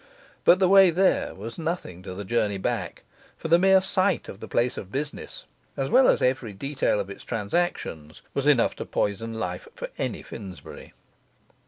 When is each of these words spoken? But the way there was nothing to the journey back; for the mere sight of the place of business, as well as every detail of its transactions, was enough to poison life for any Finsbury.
But 0.45 0.57
the 0.57 0.67
way 0.67 0.89
there 0.89 1.35
was 1.35 1.59
nothing 1.59 2.01
to 2.01 2.15
the 2.15 2.25
journey 2.25 2.57
back; 2.57 3.03
for 3.37 3.49
the 3.49 3.59
mere 3.59 3.81
sight 3.81 4.27
of 4.27 4.39
the 4.39 4.47
place 4.47 4.75
of 4.75 4.91
business, 4.91 5.45
as 5.77 5.91
well 5.91 6.07
as 6.07 6.23
every 6.23 6.53
detail 6.53 6.99
of 6.99 7.11
its 7.11 7.23
transactions, 7.23 8.23
was 8.33 8.47
enough 8.47 8.75
to 8.77 8.85
poison 8.87 9.35
life 9.35 9.67
for 9.75 9.89
any 9.99 10.23
Finsbury. 10.23 10.93